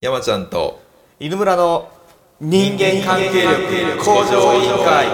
[0.00, 0.80] 山ちゃんと
[1.18, 1.88] 犬村の
[2.40, 5.08] 人間関係力向上委員会。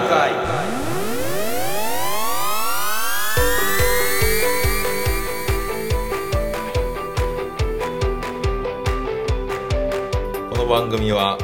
[10.51, 11.39] この番組は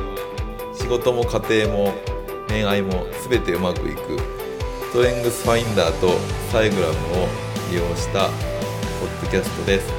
[0.75, 1.93] 仕事も家庭も
[2.47, 4.19] 恋愛も全てうまくいく
[4.91, 6.09] ストレングスファインダーと
[6.51, 7.27] サイグラムを
[7.71, 9.91] 利用したポッドキャストです。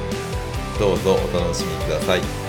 [0.79, 2.42] どうぞお楽しみください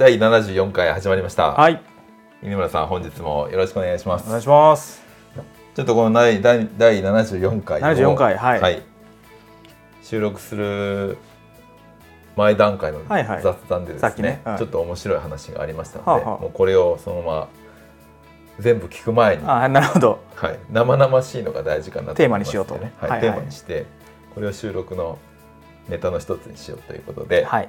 [0.00, 1.82] 第74回始まりました、はい。
[2.42, 4.24] 犬村さん本日もよろしくお願いします。
[4.28, 5.02] お願いします。
[5.74, 8.82] ちょっとこの第第第74回を74回はい。
[10.02, 11.18] 収録する
[12.34, 13.42] 前段階のはいはい。
[13.42, 14.58] 雑談でですね,、さっきねはい。
[14.58, 16.40] ちょっと面白い話がありましたので、はあはあ。
[16.40, 17.48] もうこれをそのまま
[18.58, 20.20] 全部聞く前に、あなるほど。
[20.34, 22.74] はい、生々しいのが大事かなと思いますテーマにしようと。
[22.76, 23.10] ね、はい。
[23.10, 23.20] はいはい。
[23.20, 23.84] テーマにして
[24.34, 25.18] これを収録の
[25.90, 27.68] ネタの一つにしようということで、はい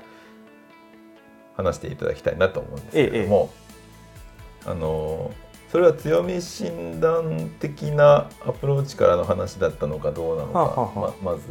[1.64, 3.50] 話していただきたいなと思うんですけれども、
[4.66, 5.32] あの
[5.72, 11.24] それは強み診断的なアプローチからの話だったのかどうなのか、はあはあはあ。
[11.24, 11.44] ままず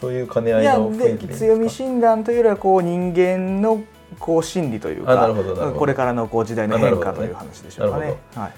[0.00, 3.82] そういう兼ね合いの雰囲気で強み診断というよりはこう人間の
[4.18, 5.28] こう心理というか
[5.76, 8.52] これからのこう時代の変化という話でしょうかなるねはい。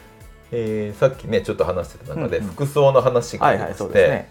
[0.52, 4.26] えーさっきねちょっと話してた中で服装の話がありまして、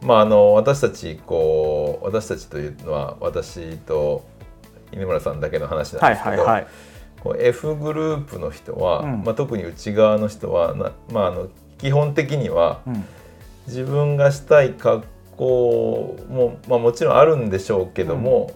[0.00, 4.24] まああの私たちこう私たちというのは私と
[4.92, 6.66] 犬村さんだけの話なんはいですけど、はいはい
[7.26, 9.22] こう F グループの人は、うん。
[9.24, 13.04] まあ、特に内側の人はな、まあ、あの基本的にはうん。
[13.66, 15.04] 自分がしたい格
[15.36, 18.52] 好も、まあ、もちろんあるんでしょうけども、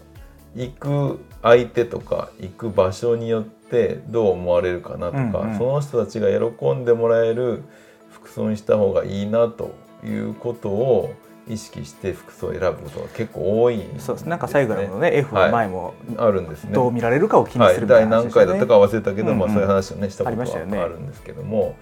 [0.54, 5.58] 行く相手とか行く場所によってどう思われるかなとか、うんうん。
[5.58, 7.64] その人たちが喜んでもらえる
[8.10, 11.12] 服装にした方がいいなということを
[11.52, 15.46] 意識して服装を選ぶことが結構多いんです、ね、そうですなんかサイグラムのね F はい。
[15.46, 16.72] の前もあるんですね。
[16.72, 18.46] どう見られるかを気にはい、するみたい第何な話でしたね。
[18.46, 19.54] 回だったか忘れたけど、まあ、うんうん。
[19.54, 21.76] そういう話をねしたことはあるんですけども、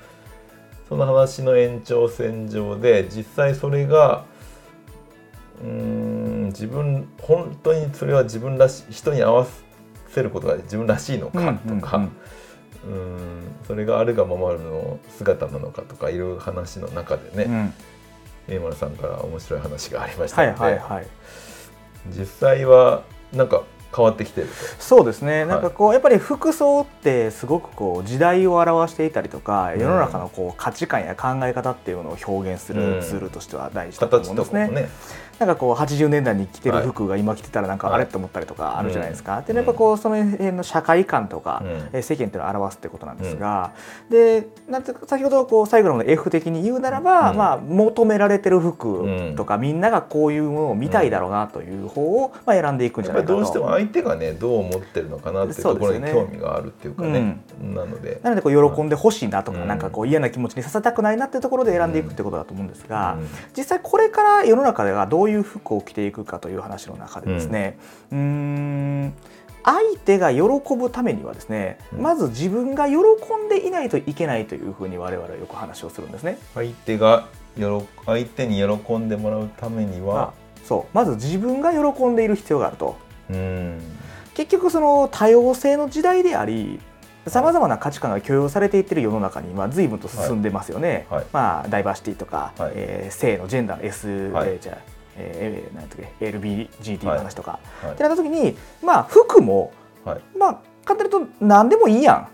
[0.88, 4.24] その話の延長線上で実際それが
[5.62, 9.46] うーん自分本当にそれは自分らし人に合わ
[10.08, 11.80] せることが自分らしいのかとか、うんううん。
[11.82, 17.72] うんーんそれがあるがままの姿なのかとかいう話の中でね、
[18.48, 21.06] うん江村さんから面白い話がありましたはいので、はいはい。
[22.10, 23.62] 実際はなんか
[23.94, 24.52] 変わってきてると。
[24.78, 25.46] そうですね、い。
[25.46, 29.80] なんかこうやっぱり服装ってすごくこう時代を表していたりとか、うん。
[29.80, 34.88] 世の中のこう価値観や考え方っていうのを表現するツールとしては大事だと思形うんですね。
[35.38, 36.86] なんかこう80年代に着てるはい。
[36.86, 37.96] 服が今着てたらなんかはい。
[37.96, 39.38] あれって思ったりとかあるじゃないですか。
[39.38, 39.44] うん。
[39.44, 41.68] でやっぱこうその辺の社会観とか、うん。
[41.92, 43.72] えー世間っていうのを表すってことなんですが、
[44.10, 47.36] でなんて先ほどこうサイグラムの F 的に言うならば、うん。
[47.36, 49.36] まあ求められてる服うん。
[49.36, 53.77] とか、みんながこういうものを見たいだろうなという方をまあ選んでいくんじやゃないかと。
[53.78, 57.40] 相手がねどう思ってるのかなっていうところに興味があるっていうかね。
[57.62, 58.20] なので。
[58.22, 63.28] なのでこう喜んでほしいなとか、うんなんかこう嫌な気持ちにさせたくないなっていうところで選んでいくってことだと思うんですが、うん。
[63.56, 67.78] 実際これから世の中ではどういう服を着ていくかという話の中でですね、
[68.10, 69.12] うーん
[69.64, 70.42] 相手が喜
[70.76, 72.02] ぶためにはですね、うん。
[72.02, 76.38] まず自分が喜んでいないといけないというふうに我々はよく話をするんですね。
[76.54, 77.26] 相手が
[78.06, 80.32] 相手に喜んでもらうためには？
[80.64, 80.94] そう。
[80.94, 82.96] まず自分が喜んでいる必要があると。
[83.30, 83.80] うん。
[84.34, 86.80] 結局その多様性の時代であり
[87.26, 91.20] さまざまな価値観が許容されていっている世の中に今随分と進んでますよね、はい。
[91.20, 91.26] はい。
[91.32, 92.72] まあ、ダイバーシティとか、はい。
[92.74, 94.50] えー性のジェンダーの S、はい。
[94.50, 97.92] えーじゃあえー、なんていうか LBGT の話とか、はい。
[97.92, 99.72] ってなった時にまあ服も、
[100.04, 100.20] はい。
[100.38, 102.28] まあ簡単に言うと何でもいいやん。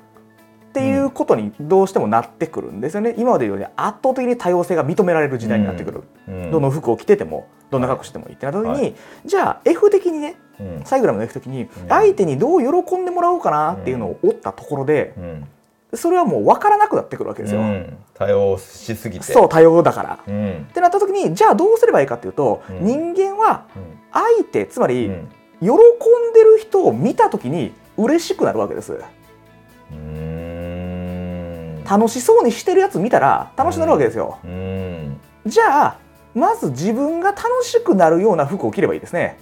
[0.70, 6.50] っていうことにどうしてもなってくるんですよね、今までより圧倒的に多様性が認められる時代になってくる、うん。
[6.50, 8.34] どの服を着ててもどんな格好してもいい。
[8.34, 8.94] ってなった時に、はい。
[9.24, 10.43] じゃあ F 的にねうん
[10.84, 11.68] サイグラムの F 的にん。
[11.88, 15.48] 相手にどう喜んでもらおうかなっていうのを折ったところでうん。
[15.96, 17.60] それはもう分からなくなってくるわけですよ。
[17.60, 17.96] うん。
[18.14, 19.24] 多様しすぎて。
[19.24, 20.18] そう多様だから。
[20.26, 20.66] うん。
[20.70, 22.84] ってなった時にじゃあどうすればいいかっていうと、うん。
[22.84, 23.82] 人間はうん。
[24.12, 25.28] 相手つまり、うん。
[25.60, 25.72] 喜ん
[26.34, 28.98] でる人を見た時に嬉しくなるわけです。
[29.92, 31.84] うん。
[31.88, 34.38] 楽しそうにしてるやつ見たら楽しくなるわけですよ。
[34.44, 35.20] うん。
[35.46, 35.98] じゃあ
[36.34, 39.38] まず自分が楽しくなるような服を着ればいいですね。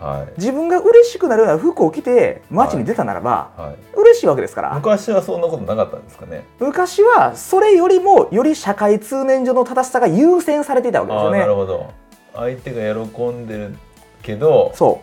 [0.00, 0.32] はい。
[0.38, 3.98] 自分が嬉しくなるような服を着て街に出たならば、はい。
[3.98, 4.74] 嬉しいわけですから。
[4.74, 6.44] 昔はそんなことなかったんですかね？
[6.60, 11.54] 昔はそれよりもより社会通念上の正しさが優先されていたわけですああなるよね。
[11.54, 11.92] ほど。
[12.34, 13.74] 相手が喜んでる
[14.22, 15.00] けどそ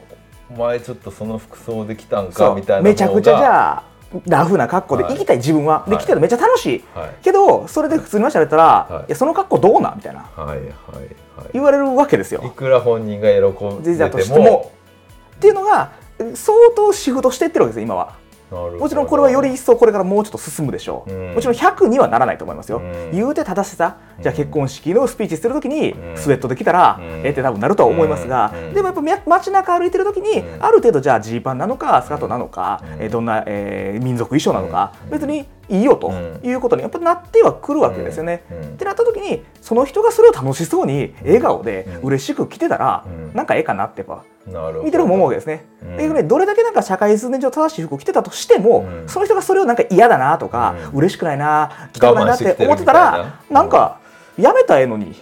[0.52, 3.84] お前ちょっとその服装できたんかみたいなめちゃくちゃじゃあ
[4.28, 6.04] ラフな格好で行きたい自分は、ではい。
[6.04, 6.84] 来てるのめっちゃ楽しい。
[6.94, 7.10] はい。
[7.24, 9.06] けどそれで普通に話されたら、はい。
[9.08, 9.96] い、やその格好どうなん？
[9.96, 10.22] みたいな。
[10.36, 10.68] はいはい
[11.52, 12.42] 言われるわけですよ。
[12.42, 14.72] はいいくら本人が喜んでても
[15.44, 15.92] っていうのが
[16.36, 18.24] 相当シフトしていってるわけですよ今は。
[18.80, 21.34] もちろんこれはより一層これからもうちょっと進むでしょう、うん。
[21.34, 23.12] もちろん100にはならないと思いますよ、うん。
[23.12, 26.18] 言うて正しさじゃあうん結婚式のスピーチするときにうん。
[26.18, 27.06] スウェットできたら、うん。
[27.06, 28.74] ええって多分なるとは思いますが、うん。
[28.74, 30.64] でもやっぱみ街中歩いてるときに、うん。
[30.64, 33.02] ある程度じゃあジーパンなのかスカートなのか、うん。
[33.02, 35.10] えーどんな、えー民族衣装なのか、うん。
[35.10, 36.40] 別にいいよとうん。
[36.44, 38.44] いうことにやっぱなってはくるわけですよね。
[38.52, 38.60] うん。
[38.60, 42.08] ってなった時にその人がそれを楽しそうに笑顔でうん。
[42.10, 43.32] 嬉しく来てたら、うん。
[43.34, 44.24] なんかええかなってやっぱ
[44.84, 45.66] 見てる方も思うわけですね。
[45.82, 45.98] うん。
[45.98, 49.10] で逆にどれだけなんか社会通念上正しい服を着てたとしても、うん。
[49.10, 51.00] その人がそれをなんか嫌だなとか、うん。
[51.00, 53.40] 嬉しくないな着たくないなって思ってたらな。
[53.50, 54.00] なんか
[54.38, 55.16] やめたらええのに。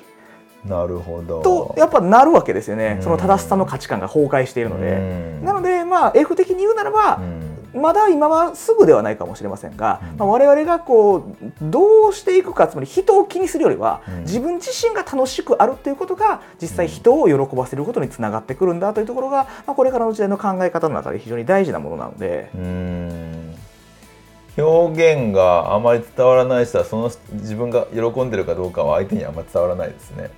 [0.66, 1.42] なるほど。
[1.42, 3.04] とやっぱなるわけですよね、うん。
[3.04, 4.92] その正しさの価値観が崩壊しているので。
[4.92, 4.96] う
[5.42, 5.44] ん。
[5.44, 22.50] なのでまあ F 的に言うならばう、んまだ今はすぐではないかもしれませんが、うんまあ、我々がこうどうしていくかつまり人を気にするよりは、うん自分自身が楽しくあるということが実際人を喜ばせることにつながってくるんだというところが、まあ、これからの時代の考え方の中で非常に大事なものなので。
[22.56, 23.56] うん
[24.58, 30.30] 表現があまり伝わらない人はその自分が喜んでるかどうかは相手にあんまり伝わらないですね。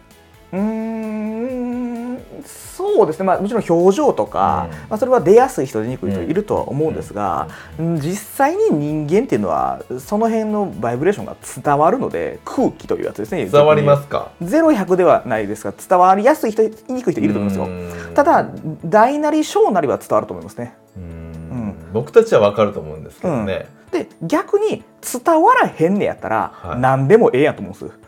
[2.45, 4.77] そうですね、まあ、もちろん表情とか、うん。
[4.77, 7.47] まあ、それは出やすい人出にくい人いるとは思うんですが、
[7.79, 7.99] うん。
[7.99, 14.31] 実際に人間っていうのはその辺のバイブレーションが伝わるので空気というやつですね伝わりますか？
[14.41, 17.65] ゼロ100ではないですが伝わりやすい人言いにくい人いると思いますよ。
[17.65, 18.13] うん。
[18.15, 18.49] ただ
[18.85, 20.75] 大なり小なりは伝わると思いますね。
[20.97, 21.75] うん。
[21.93, 23.67] 僕たちは分かると思うんですけどね。
[23.91, 26.79] で逆に伝わらへんねやったら、はい。
[26.79, 27.99] 何でもええやんと思うんです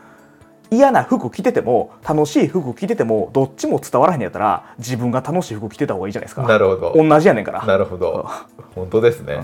[0.72, 6.94] 嫌な服着てても楽しい服着ててもどっちも伝わらへんねやったら自分が楽しい服着てた方がいいじゃないですかなるほど。
[6.96, 8.30] 同じやねんからなるほど。
[8.74, 9.42] 本当ですね。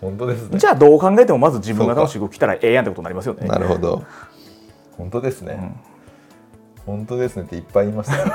[0.00, 0.58] 本当ですね。
[0.58, 4.04] じゃあどう考えてもまず自分が楽しい服着たらええやんってことになりますよねなるほど。
[4.96, 5.74] 本当ですね。
[6.86, 8.32] 本当ですねっていっぱい言いましたね。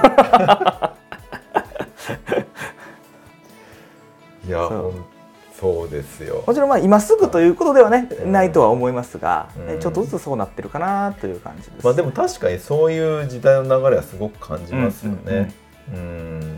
[4.47, 5.05] いや、そうほん
[5.59, 6.43] そうですよ。
[6.45, 11.83] もちろんまあ今すぐということではね、うんないとは思いますが、うんちょっとずつそうなってるかなという感じです。
[11.83, 15.53] まあでも確かにそういう時代の流れはすごく感じますよね。
[15.93, 16.57] うん。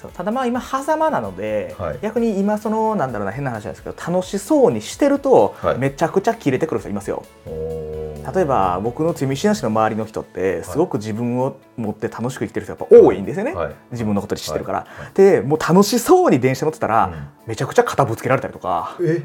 [0.00, 7.24] そうただまあ今狭間なので、はい逆に今そのなんだろうな変な話なんですけど楽しそうにしてると、はいめちゃくちゃキレてくる人いますよ。
[7.46, 7.95] おー
[8.34, 13.74] 例えば僕のつみしなしの周りの人ってすごく自分を持って楽しく生きてる人がやっぱ多いんですよね、はい。
[13.92, 14.86] 自分のことで知ってるから。
[15.14, 17.28] でもう楽しそうに電車乗ってたら、うん。
[17.46, 19.22] めちゃくちゃ肩ぶつけられたりとかえ？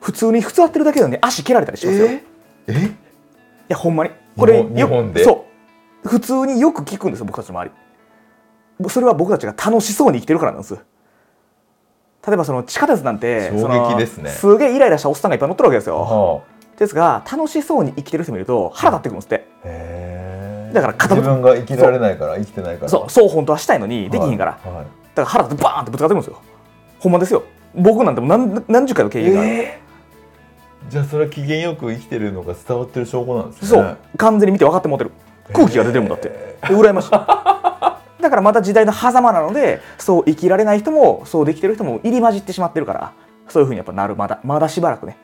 [0.00, 2.06] 普通に普通合ってるだけなのに足蹴られたりしますよ。
[2.06, 2.22] いえ？
[2.68, 2.90] え
[3.68, 4.10] やほんまに。
[4.36, 5.24] これ日本日本で？
[5.24, 5.46] そ
[6.04, 6.08] う。
[6.08, 7.70] 普通によく聞くんですよ僕たちの周
[8.80, 8.90] り。
[8.90, 10.74] それは僕たちが楽しそうに生きてるからなんです。
[10.74, 14.30] 例えばその地下鉄なんて衝撃ですね。
[14.30, 16.00] すげえイライラしたおっさんがいっぱい乗ってるわけですよ。
[16.00, 16.42] は
[16.78, 19.46] ですが楽しそうに生きてる人見ると腹立ってくるんですって。
[19.62, 20.74] あへー。
[20.74, 22.88] だから片ぶつ自分が生きられないから生きてないから。
[22.88, 23.10] そう。
[23.10, 24.74] そう本当はしたいのにできひんから、はい。
[24.74, 26.42] はいだから腹立ってバーンってぶつかってくるんですよ。
[26.98, 27.44] ほんまですよ。
[27.74, 30.90] 僕なんてもう何何十回の経験がある、えー。
[30.90, 33.68] じゃあそれは機嫌よく生きてるのが伝わってる証拠なんですね。
[33.68, 33.98] そう。
[34.16, 35.12] 完全に見て分かってもってる。
[35.52, 37.10] 空気が出てるもんだって、えで羨ましい。
[37.10, 43.12] だからまた時代の狭間なのでそう生きられない人もそうできてる人も入り混じってしまってるから
[43.48, 44.16] そういうふうにやっぱなる。
[44.16, 45.18] まだまだしばらくね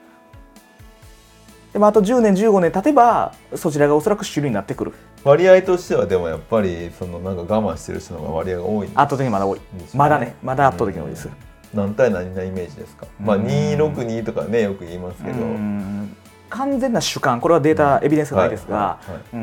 [1.72, 4.92] でもあと10年15年経てばそちらがおそらく主流になってくる。
[5.22, 9.58] 割合としてはでもやっぱりそのなんか我慢してる人の方が割合が多いんです圧倒的にまだ多い。
[9.58, 9.64] ね。
[9.94, 10.34] まだね。
[10.42, 11.28] まだ圧倒的に多いです、
[11.74, 16.16] 何対何なイメージですか、まあうん262とかねよく言いますけど、うん。
[16.48, 17.40] 完全な主観。
[17.40, 19.40] これはデータ、エビデンスがないですが、はいはいうん。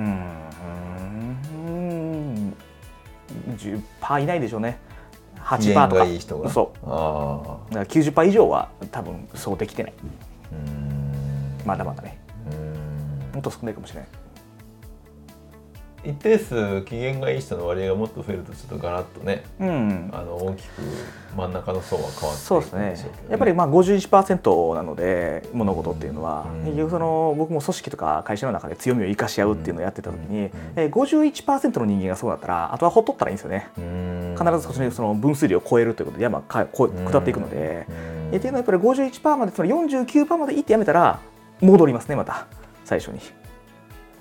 [1.60, 2.58] うん
[3.56, 4.80] 10%以内でしょうね。
[5.42, 6.02] 8%機嫌とか。
[6.02, 6.50] がいい人が。
[6.50, 6.86] そう。
[6.86, 9.94] ああだから90%以上は多分そうできてない。
[10.52, 11.62] うん。
[11.66, 12.10] まだまだね。
[12.12, 12.17] うん
[13.38, 14.10] もっと少ないかもしれない。
[16.04, 20.10] 一定数機嫌がいい人の割合がもっと増えるとちょっとガラッとねうん。
[20.14, 20.82] あの大きく
[21.36, 23.12] 真ん中の層は変わっていそうですね。
[23.30, 26.66] やっぱりまあ51%なので物事っていうのは、うん。
[26.66, 30.52] 結局その僕も組織とか会社の中で強みを生かし合うっていうのをやってた時に、うん。
[30.76, 33.70] えー51%の人間がそうだったらあとはほっとったらいいんですよね。
[33.78, 34.36] うん。
[34.40, 38.34] 必ずそこにその分水量を超えるということで山かこ下っていくので、うん。
[38.34, 41.20] えっていうのはやっぱり51%までつまり49%までいってやめたら
[41.60, 42.48] 戻りますねまた
[42.88, 43.20] 最初に。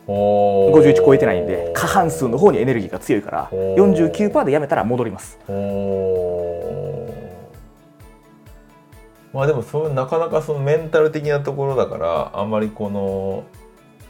[0.09, 0.93] おー。
[0.93, 3.95] 51超えてないんで過半数の方にエネルギーが強いからおー。
[4.09, 5.39] 49%でやめたら戻ります。
[9.33, 13.45] まあでもそうなかなかそのメンタル的なところだからあんまりこの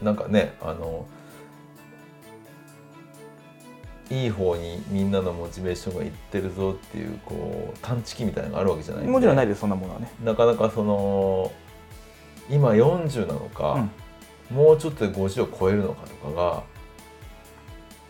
[0.01, 1.05] なんかねあの
[4.09, 9.53] いい方にみんなのモチベーションがいってるぞっていうこう探知機みたいなのがあるわけじゃないもちろんないで。
[9.53, 11.51] すそんなものはねなかなかその
[12.49, 13.85] 今40なのか、
[14.51, 16.63] もうちょっとで50を超えるのかとかが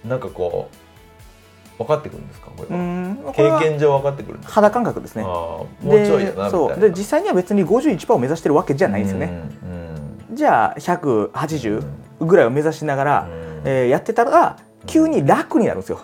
[0.06, 2.48] なんかこう分かってくるんですか？
[2.56, 3.34] これは。
[3.34, 4.54] 経験上分かってくるんですか？
[4.56, 5.24] 肌感覚ですね。
[5.24, 6.80] もうちょいやなそう。
[6.80, 9.88] で実際には別に51%を目指してるわけじゃないんですよね、うん
[10.34, 11.84] じゃあ180
[12.20, 13.62] ぐらいを目指しながら、うん。
[13.66, 16.02] えーやってたら急に楽になるんですよ。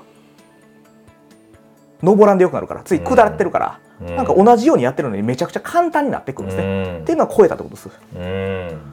[2.02, 4.16] 登らんでよくなるからつい下ってるから、うん。
[4.16, 7.04] なんか同じようにやってるのにめちゃくちゃ簡単になってくるんですね、うん。
[7.04, 7.88] っていうのは超えたってことです。
[7.88, 8.93] っうん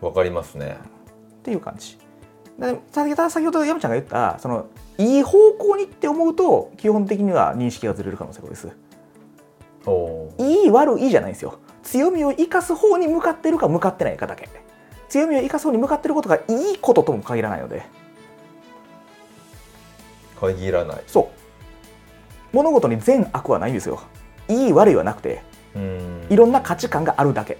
[0.00, 0.78] わかりますね。
[1.42, 1.98] ていう感じ。
[2.58, 4.66] で先ほど先ほど山ちゃんが言ったその
[4.98, 8.68] いい方向にって思うと基本的には認識がずれる可能性がです。
[10.38, 11.58] いい悪いじゃないんですよ。
[11.82, 14.48] 強みを生かす方に向かってるか向かってないかだけ。
[15.08, 17.82] 強みを生かす方に向かってることがいいこととも限らないので。
[20.38, 21.02] 限らない。
[21.06, 21.30] そ
[22.52, 22.56] う。
[22.56, 24.00] 物事に善悪はないんですよ。
[24.48, 25.42] いい悪いはなくて
[25.74, 26.26] うん。
[26.28, 27.56] いろんな価値観があるだけ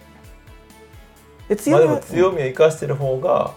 [1.57, 3.52] でまあでも強みは、強みを生かしてる方が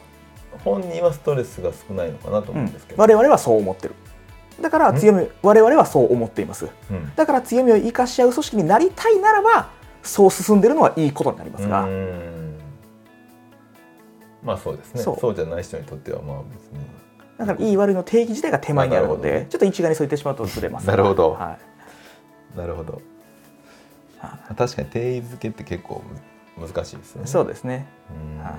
[0.64, 3.96] 本人はストレスが少ないのかなとうん思うんですけど、我々はそう思ってる。
[4.62, 6.68] だから強み我々はそう思っています。
[6.92, 7.12] うん。
[7.16, 9.70] だから強みを生かし合う組織になりたいならば
[10.04, 12.60] そう進んでるのはいいことになりますが、うん。
[14.44, 15.02] まあそうですね。
[15.02, 16.86] そそううじゃない人にとってはまあ別に。
[17.38, 19.48] だからいい悪いの定義自体が手前にあるのでね。
[19.50, 21.32] ちょっと一概にそう言ってしまうとずれますなるほど。
[21.32, 21.58] は
[22.56, 22.58] い。
[22.58, 23.02] なるほど。
[24.20, 26.20] は確かに定義づけって結構む
[26.58, 27.28] 難しいですよね。
[27.28, 27.88] そうですね。
[28.12, 28.44] うん。
[28.44, 28.56] はい。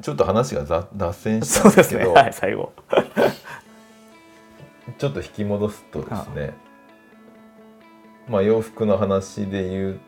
[0.00, 2.22] ちょっと話がざ脱線しそうですたんですけどね。
[2.22, 2.72] はい最後。
[4.98, 6.54] ちょっと引き戻すとですね。
[8.28, 10.00] まあ洋服の話で言う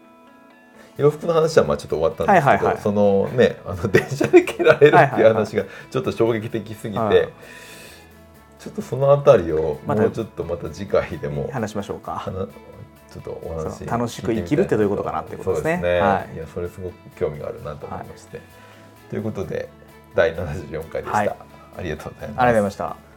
[0.96, 2.78] 洋服の話はまあちょっと終わったんですけど、はいはいはい。
[2.82, 5.34] そのねあの電車で蹴られるってはいはいいうはい。
[5.34, 7.28] 話がちょっと衝撃的すぎて、はい。
[8.58, 12.16] ちょっとそのあたりをもうちょっとまた次回でも話しましょうか。
[12.16, 12.48] 話
[13.20, 15.76] ちょっとお話楽しく生きるってどういうことかなってことですね。
[15.76, 16.34] すね、はい。
[16.34, 18.40] い、やそれすごく興味があるなと思いまして、
[19.10, 19.68] ということで
[20.14, 21.36] 第74回でした、はい。
[21.78, 23.07] ありがとうございました